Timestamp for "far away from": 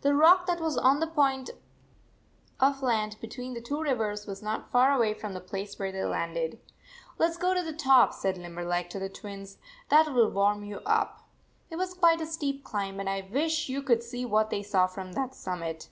4.72-5.34